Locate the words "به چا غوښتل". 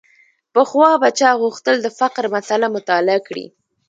1.01-1.77